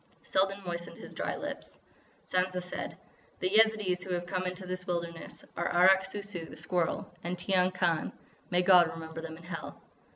[0.23, 1.79] Selden moistened his dry lips.
[2.27, 2.97] Sansa said:
[3.39, 7.37] "The Yezidees who have come into this wilderness are Arrak Sou Sou, the Squirrel; and
[7.37, 8.11] Tiyang Khan....
[8.49, 9.79] May God remember them in Hell!"